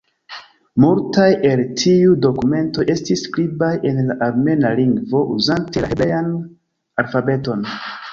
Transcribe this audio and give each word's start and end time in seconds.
Multaj 0.83 1.25
el 1.49 1.59
tiuj 1.81 2.15
dokumentoj 2.23 2.85
estis 2.93 3.21
skribaj 3.27 3.69
en 3.89 3.99
la 4.07 4.15
aramea 4.29 4.71
lingvo 4.79 5.21
uzante 5.35 5.85
la 5.85 5.91
hebrean 5.93 6.33
alfabeton. 7.05 7.69